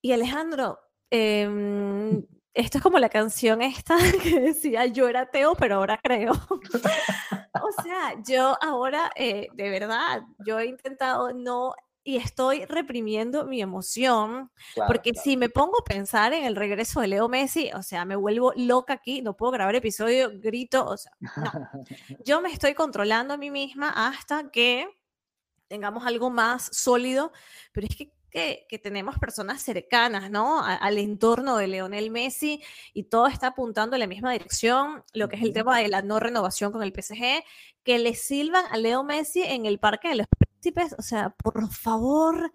[0.00, 0.78] Y Alejandro,
[1.10, 6.32] eh, esto es como la canción esta que decía yo era ateo, pero ahora creo.
[7.62, 13.60] o sea, yo ahora, eh, de verdad, yo he intentado no y estoy reprimiendo mi
[13.60, 14.50] emoción,
[14.86, 18.16] porque si me pongo a pensar en el regreso de Leo Messi, o sea, me
[18.16, 21.30] vuelvo loca aquí, no puedo grabar episodio, grito, o sea, no.
[22.24, 24.88] Yo me estoy controlando a mí misma hasta que
[25.68, 27.32] tengamos algo más sólido,
[27.72, 30.62] pero es que que, tenemos personas cercanas, ¿no?
[30.64, 32.62] al entorno de Leonel Messi
[32.94, 36.02] y todo está apuntando en la misma dirección, lo que es el tema de la
[36.02, 37.44] no renovación con el PSG,
[37.82, 41.68] que le silban a Leo Messi en el Parque de los Príncipes, o sea, por
[41.70, 42.52] favor.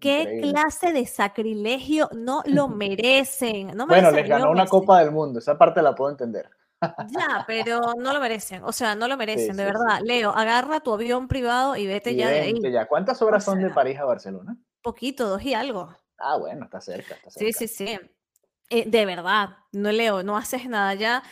[0.00, 2.08] ¿Qué clase de sacrilegio?
[2.14, 3.68] No lo merecen.
[3.76, 6.48] No bueno, les ganó una Copa del Mundo, esa parte la puedo entender.
[7.10, 9.98] Ya, pero no lo merecen, o sea, no lo merecen, de verdad.
[10.00, 12.72] Leo, agarra tu avión privado y vete ya de ahí.
[12.72, 12.86] Ya.
[12.86, 14.56] ¿Cuántas horas son de París a Barcelona?
[14.88, 15.94] Poquito, dos y algo.
[16.16, 17.14] Ah, bueno, está cerca.
[17.16, 17.58] Está cerca.
[17.58, 17.98] Sí, sí, sí.
[18.70, 21.22] Eh, de verdad, no leo, no haces nada ya.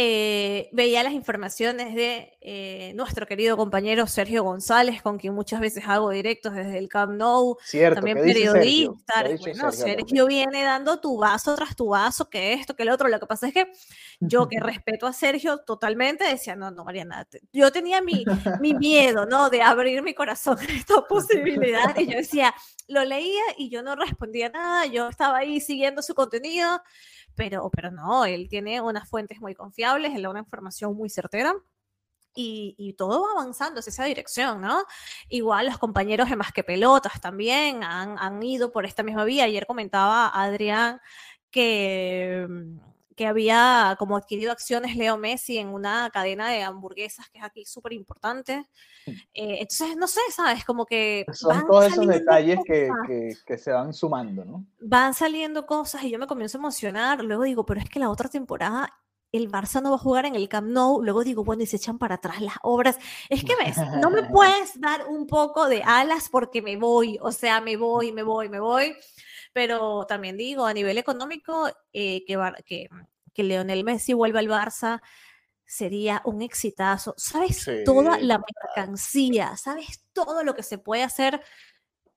[0.00, 5.82] Eh, veía las informaciones de eh, nuestro querido compañero Sergio González, con quien muchas veces
[5.88, 9.24] hago directos desde el Camp Nou, Cierto, también periodista.
[9.40, 13.08] Bueno, Sergio, viene dando tu vaso tras tu vaso, que esto, que el otro.
[13.08, 13.72] Lo que pasa es que
[14.20, 18.24] yo, que respeto a Sergio totalmente, decía, no, no, Mariana, yo tenía mi,
[18.60, 19.50] mi miedo, ¿no?
[19.50, 21.98] De abrir mi corazón a esta posibilidad.
[21.98, 22.54] Y yo decía,
[22.86, 26.80] lo leía y yo no respondía nada, yo estaba ahí siguiendo su contenido
[27.38, 31.54] pero, pero no, él tiene unas fuentes muy confiables, él da una información muy certera.
[32.34, 34.84] Y, y, todo va avanzando hacia esa dirección, ¿no?
[35.28, 39.44] Igual los compañeros de Más que Pelotas también han, han ido por esta misma vía.
[39.44, 41.00] Ayer comentaba Adrián
[41.50, 42.78] que mm,
[43.18, 47.64] que había como adquirido acciones Leo Messi en una cadena de hamburguesas que es aquí
[47.64, 48.68] súper importante.
[49.34, 50.64] Eh, entonces, no sé, ¿sabes?
[50.64, 51.26] Como que...
[51.32, 54.64] Son todos esos detalles que, que, que, se van sumando, ¿no?
[54.78, 57.24] Van saliendo cosas y yo me comienzo a emocionar.
[57.24, 58.94] Luego digo, pero es que la otra temporada
[59.32, 61.76] el Barça no va a jugar en el Camp Nou, luego digo, bueno, y se
[61.76, 62.98] echan para atrás las obras.
[63.28, 67.32] Es que ves, no me puedes dar un poco de alas porque me voy, o
[67.32, 68.94] sea, me voy, me voy, me voy
[69.52, 72.88] pero también digo, a nivel económico, eh, que, que,
[73.32, 75.00] que Leonel Messi vuelva al Barça
[75.68, 77.14] sería un exitazo.
[77.18, 79.56] ¿Sabes toda la mercancía?
[79.56, 81.42] ¿Sabes todo lo que se puede hacer?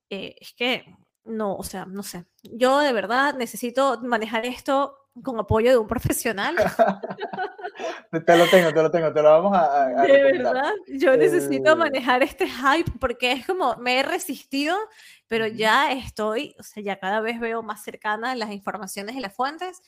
[0.10, 0.86] Eh, es que
[1.26, 2.26] no, o sea, no sé.
[2.44, 6.56] Yo de verdad necesito manejar esto con apoyo de un profesional.
[8.26, 10.04] te lo tengo, te lo tengo, te lo vamos a...
[10.04, 14.76] de verdad, yo necesito manejar este hype porque es como, me he resistido,
[15.28, 19.34] pero ya estoy, o sea, ya cada vez veo más cercanas las informaciones y las
[19.34, 19.82] fuentes.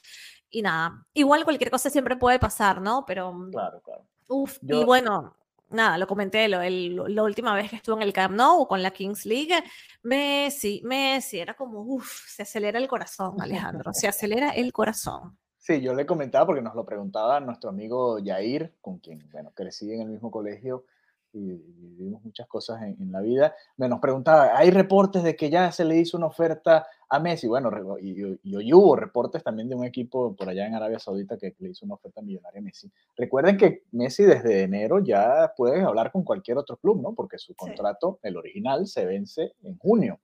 [0.49, 3.05] Y nada, igual cualquier cosa siempre puede pasar, ¿no?
[3.05, 3.33] Pero...
[3.33, 4.05] Mm, claro, claro.
[4.27, 5.35] Uf, y bueno,
[5.73, 6.59] nada, lo comenté, lo,
[7.07, 9.63] la última vez que estuve en el Camp Nou con la Kings League,
[10.03, 15.37] Messi, Messi, era como, uff, se acelera el corazón, Alejandro, se acelera el corazón.
[15.57, 19.91] Sí, yo le comentaba porque nos lo preguntaba nuestro amigo Yair, con quien, bueno, crecí
[19.93, 20.85] en el mismo colegio
[21.33, 21.53] y
[21.97, 23.55] vivimos muchas cosas en, la vida.
[23.77, 27.47] Me nos preguntaba, ¿hay reportes de que ya se le hizo una oferta a Messi?
[27.47, 31.55] Bueno, y, y, hubo reportes también de un equipo por allá en Arabia Saudita que
[31.59, 32.91] le hizo una oferta millonaria a Messi.
[33.15, 37.13] Recuerden que Messi desde enero ya puede hablar con cualquier otro club, ¿no?
[37.13, 40.19] Porque su contrato, el original, se vence en junio.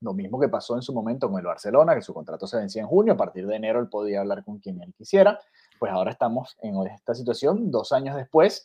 [0.00, 2.82] Lo mismo que pasó en su momento con el Barcelona, que su contrato se vencía
[2.82, 5.40] en junio, a partir de enero él podía hablar con quien él quisiera.
[5.80, 8.64] Pues ahora estamos en esta situación, dos años después,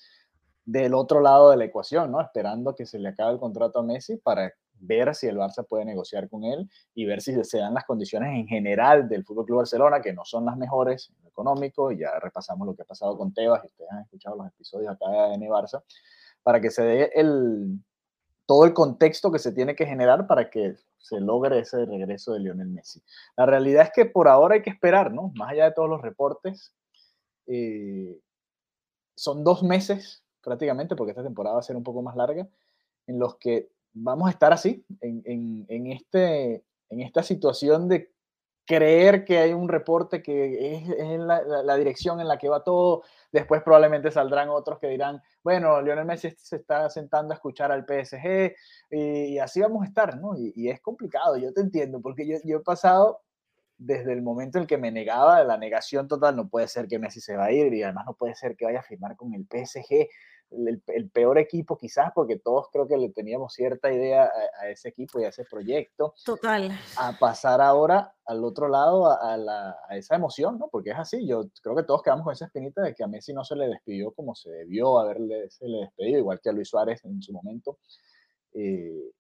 [0.66, 2.22] del otro lado de la ecuación, ¿no?
[2.22, 5.86] Esperando que se le acabe el contrato a Messi para ver si el Barça puede
[5.86, 9.58] negociar con él y ver si se dan las condiciones en general del Fútbol Club
[9.60, 12.86] Barcelona, que no son las mejores en lo económico, y ya repasamos lo que ha
[12.86, 15.84] pasado con Tebas, y ustedes han escuchado los episodios acá en Barça,
[16.44, 17.80] para que se dé el,
[18.46, 22.40] todo el contexto que se tiene que generar para que se logre ese regreso de
[22.40, 23.02] Lionel Messi.
[23.38, 25.32] La realidad es que por ahora hay que esperar, ¿no?
[25.36, 26.74] Más allá de todos los reportes,
[27.48, 28.20] eh,
[29.16, 32.48] son dos meses prácticamente, porque esta temporada va a ser un poco más larga,
[33.08, 38.12] en los que vamos a estar así, en, este, en esta situación de
[38.66, 43.04] creer que hay un reporte que es, la, dirección en la que va todo.
[43.32, 47.86] Después probablemente saldrán otros que dirán, bueno, Lionel Messi se está sentando a escuchar al
[47.86, 48.54] PSG
[48.92, 50.36] y, así vamos a estar, ¿no?
[50.38, 53.22] Y, es complicado, yo te entiendo, porque yo, yo, he pasado
[53.78, 57.22] desde el momento en que me negaba, la negación total, no puede ser que Messi
[57.22, 59.46] se va a ir y además no puede ser que vaya a firmar con el
[59.46, 60.08] PSG
[60.52, 65.20] el, peor equipo quizás, porque todos creo que le teníamos cierta idea a, ese equipo
[65.20, 66.14] y a ese proyecto.
[66.26, 66.72] Total.
[66.98, 70.70] A pasar ahora al otro lado, a, la, a, esa emoción, ¿no?
[70.70, 73.34] Porque es así, yo creo que todos quedamos con esa espinita de que a Messi
[73.34, 76.70] no se le despidió como se debió haberle se le despedido, igual que a Luis
[76.70, 77.80] Suárez en su momento.
[78.54, 79.12] Eh,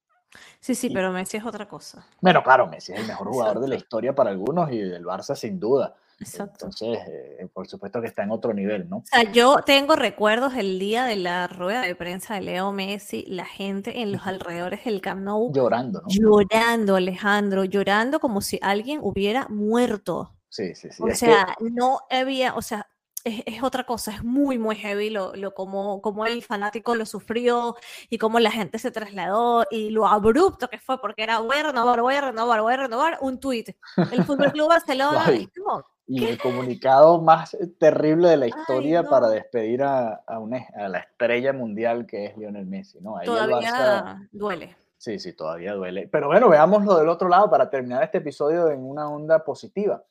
[0.60, 2.06] sí, sí, pero Messi es otra cosa.
[2.22, 5.36] Bueno, claro, Messi es el mejor jugador de la historia para algunos y del Barça
[5.36, 5.96] sin duda.
[6.20, 6.66] Exacto.
[6.66, 8.98] Entonces, eh, por supuesto que está en otro nivel, ¿no?
[8.98, 13.26] O sea, yo tengo recuerdos del día de la rueda de prensa de Leo Messi,
[13.28, 16.08] la gente en los alrededores del Camp Nou llorando, ¿no?
[16.10, 20.34] Llorando, Alejandro, llorando como si alguien hubiera muerto.
[20.50, 21.02] Sí, sí, sí.
[21.02, 22.88] O sea, no había, o sea,
[23.24, 27.76] es, otra cosa, es muy, muy heavy lo, lo como, como, el fanático lo sufrió
[28.10, 31.64] y cómo la gente se trasladó y lo abrupto que fue, porque era voy a
[31.64, 33.70] renovar, voy a renovar, voy a renovar, un tuit.
[34.12, 35.26] El Fútbol Club Barcelona,
[36.06, 40.38] y el comunicado más terrible de la historia para despedir a, a,
[40.76, 43.16] a, la estrella mundial que es Lionel Messi, ¿no?
[43.24, 44.76] todavía duele.
[44.98, 46.08] Sí, sí, todavía duele.
[46.08, 50.02] Pero bueno, veamos lo del otro lado para terminar este episodio en una onda positiva.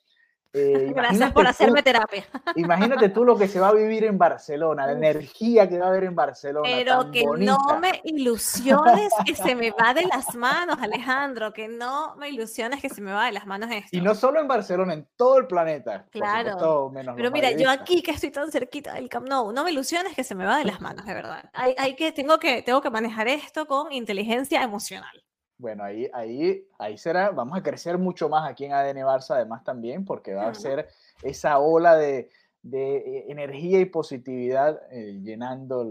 [0.53, 2.25] Eh, Gracias por hacerme terapia.
[2.55, 5.89] Imagínate tú lo que se va a vivir en Barcelona, la energía que va a
[5.89, 6.69] haber en Barcelona.
[6.71, 12.15] Pero que no me ilusiones que se me va de las manos, Alejandro, que no
[12.15, 13.97] me ilusiones que se me va de las manos esto.
[13.97, 16.05] Y no solo en Barcelona, en todo el planeta.
[16.11, 16.91] Claro.
[17.15, 20.23] Pero mira, yo aquí que estoy tan cerquita del Camp Nou, no me ilusiones que
[20.23, 21.49] se me va de las manos, de verdad.
[21.53, 25.23] Hay, hay que, tengo, que, tengo que manejar esto con inteligencia emocional.
[25.63, 29.63] Bueno, ahí, ahí, ahí será, vamos a crecer mucho más aquí en ADN Barça, además
[29.63, 30.89] también, porque va a ser
[31.21, 32.29] esa ola de,
[32.63, 35.85] de energía y positividad eh, llenando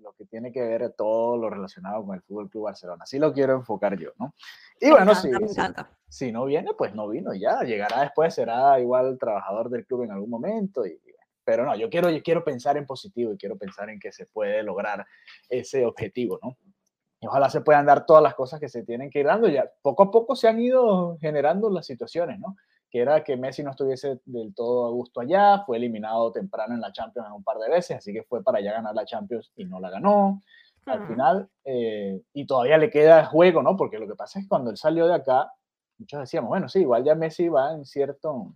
[0.00, 3.04] lo que tiene que ver todo lo relacionado con el Fútbol Club Barcelona.
[3.04, 4.34] Así lo quiero enfocar yo, ¿no?
[4.80, 5.30] Y bueno, si,
[6.08, 7.60] si, no viene, pues no vino ya.
[7.60, 10.84] Llegará después, será igual trabajador del club en algún momento.
[10.84, 11.00] Y,
[11.44, 14.26] pero no, yo quiero, yo quiero pensar en positivo y quiero pensar en que se
[14.26, 15.06] puede lograr
[15.48, 16.56] ese objetivo, ¿no?
[17.22, 19.46] Y ojalá se puedan dar todas las cosas que se tienen que ir dando.
[19.46, 22.56] Ya poco a poco se han ido generando las situaciones, ¿no?
[22.90, 26.80] Que era que Messi no estuviese del todo a gusto allá, fue eliminado temprano en
[26.80, 29.64] la Champions un par de veces, así que fue para allá ganar la Champions y
[29.64, 30.42] no la ganó.
[30.84, 33.76] Al final, eh, y todavía le queda juego, ¿no?
[33.76, 35.52] Porque lo que pasa es que cuando él salió de acá,
[35.98, 38.52] muchos decíamos, bueno, sí, igual ya Messi va en cierto,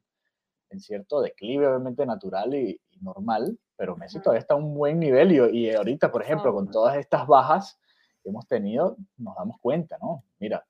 [0.71, 5.31] en cierto declive, obviamente natural y, normal, pero Messi todavía está a un buen nivel
[5.31, 7.79] y, y ahorita, por ejemplo, con todas estas bajas,
[8.29, 10.25] hemos tenido, nos damos cuenta, ¿no?
[10.39, 10.65] Mira,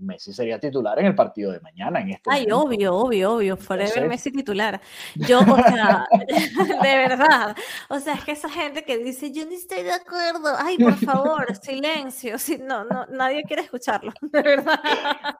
[0.00, 2.00] Messi sería titular en el partido de mañana.
[2.00, 4.80] En este Ay, obvio, obvio, obvio, forever Messi titular.
[5.14, 6.06] Yo, o sea,
[6.82, 7.56] de verdad,
[7.88, 10.94] o sea, es que esa gente que dice, yo no estoy de acuerdo, ay, por
[10.94, 14.80] favor, silencio, si, no, no, nadie quiere escucharlo, de verdad.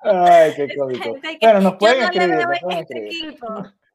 [0.02, 1.16] Ay, qué cómico.
[1.40, 3.08] bueno, nos pueden escribir, este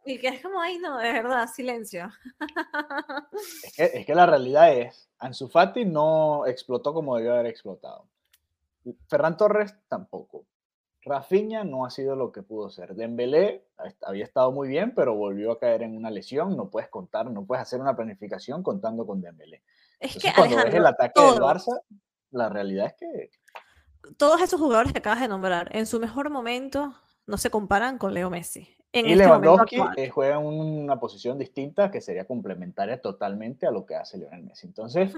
[0.06, 2.10] Y que es como, ay, no, de verdad, silencio.
[3.63, 8.08] Es que, es que la realidad es, Ansu Fati no explotó como debió haber explotado.
[9.08, 10.46] Ferran Torres tampoco.
[11.02, 12.96] Rafinha no ha sido lo que pudo ser.
[12.96, 13.68] Dembélé
[14.02, 16.58] había estado muy bien, pero volvió a caer en una lesión.
[16.58, 19.63] No puedes contar, no puedes hacer una planificación contando con Dembélé.
[20.00, 21.80] Es que cuando ves el ataque del Barça,
[22.32, 23.30] la realidad es que
[24.18, 28.13] todos esos jugadores que acabas de nombrar, en su mejor momento, no se comparan con
[28.13, 28.76] Leo Messi.
[28.96, 33.86] Y este Lewandowski eh, juega en una posición distinta que sería complementaria totalmente a lo
[33.86, 34.68] que hace Lionel Messi.
[34.68, 35.14] Entonces,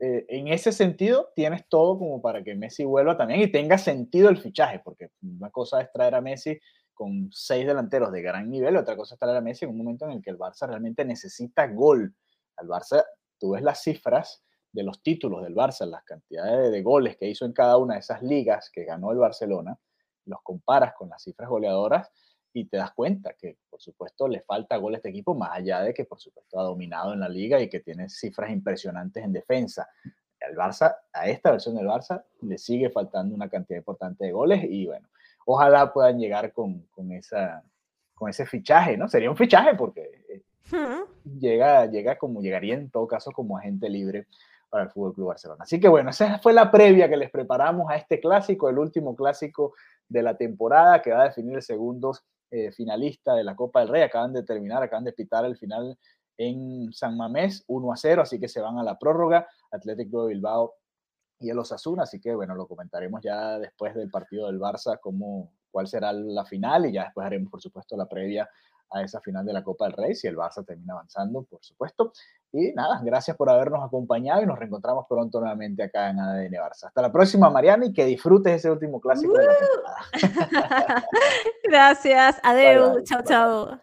[0.00, 4.30] eh, en ese sentido, tienes todo como para que Messi vuelva también y tenga sentido
[4.30, 6.58] el fichaje, porque una cosa es traer a Messi
[6.94, 10.06] con seis delanteros de gran nivel, otra cosa es traer a Messi en un momento
[10.06, 12.14] en el que el Barça realmente necesita gol.
[12.56, 13.04] Al Barça,
[13.38, 17.44] tú ves las cifras de los títulos del Barça, las cantidades de goles que hizo
[17.44, 19.78] en cada una de esas ligas que ganó el Barcelona,
[20.24, 22.10] los comparas con las cifras goleadoras
[22.58, 25.82] y te das cuenta que, por supuesto, le falta gol a este equipo, más allá
[25.82, 29.30] de que, por supuesto, ha dominado en la liga y que tiene cifras impresionantes en
[29.30, 29.86] defensa.
[30.40, 34.64] Al Barça, a esta versión del Barça, le sigue faltando una cantidad importante de goles
[34.64, 35.06] y, bueno,
[35.44, 37.62] ojalá puedan llegar con, con esa,
[38.14, 39.06] con ese fichaje, ¿no?
[39.06, 40.42] Sería un fichaje porque eh,
[41.38, 44.28] llega, llega como, llegaría en todo caso como agente libre
[44.70, 45.64] para el Fútbol Club Barcelona.
[45.64, 49.14] Así que bueno, esa fue la previa que les preparamos a este clásico, el último
[49.14, 49.74] clásico
[50.08, 52.14] de la temporada que va a definir el segundo
[52.50, 54.02] eh, finalista de la Copa del Rey.
[54.02, 55.98] Acaban de terminar, acaban de pitar el final
[56.38, 59.48] en San Mamés 1 a 0, así que se van a la prórroga.
[59.70, 60.74] Atlético de Bilbao
[61.38, 65.52] y el Osasuna, así que bueno, lo comentaremos ya después del partido del Barça, cómo,
[65.70, 68.48] cuál será la final y ya después haremos, por supuesto, la previa
[68.90, 72.12] a esa final de la Copa del Rey, si el Barça termina avanzando, por supuesto.
[72.52, 76.86] Y nada, gracias por habernos acompañado y nos reencontramos pronto nuevamente acá en ADN Barça.
[76.86, 81.04] Hasta la próxima, Mariana, y que disfrutes ese último clásico de la temporada.
[81.64, 83.80] gracias, adiós, chao, chao.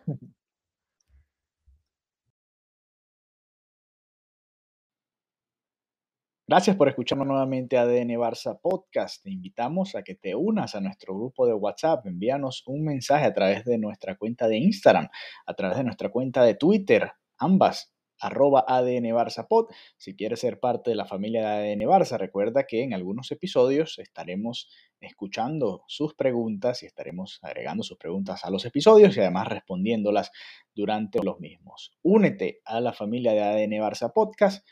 [6.53, 9.23] Gracias por escucharnos nuevamente ADN Barça Podcast.
[9.23, 12.05] Te invitamos a que te unas a nuestro grupo de WhatsApp.
[12.05, 15.07] Envíanos un mensaje a través de nuestra cuenta de Instagram,
[15.47, 19.71] a través de nuestra cuenta de Twitter, ambas arroba ADN Barça Pod.
[19.97, 23.97] Si quieres ser parte de la familia de ADN Barça, recuerda que en algunos episodios
[23.97, 24.69] estaremos
[25.01, 30.29] escuchando sus preguntas y estaremos agregando sus preguntas a los episodios y además respondiéndolas
[30.75, 31.97] durante los mismos.
[32.03, 34.63] Únete a la familia de ADN Barça Podcast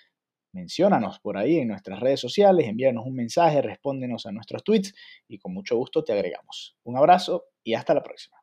[0.53, 4.93] menciónanos por ahí en nuestras redes sociales, envíanos un mensaje, respóndenos a nuestros tweets
[5.27, 6.77] y con mucho gusto te agregamos.
[6.83, 8.40] Un abrazo y hasta la próxima.